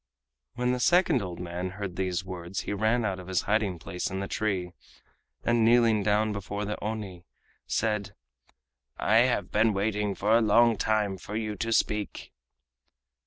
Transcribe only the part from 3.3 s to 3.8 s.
hiding